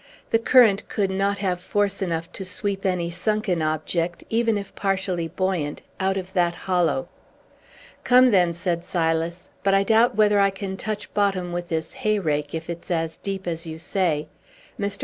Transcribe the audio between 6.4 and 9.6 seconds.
hollow." "Come, then," said Silas;